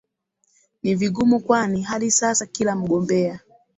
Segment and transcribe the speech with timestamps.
[0.83, 3.39] ni vigumu kwani hadi sasa kila mgombea